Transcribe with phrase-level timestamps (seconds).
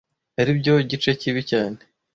[0.39, 1.79] aribyo gice kibi cyane.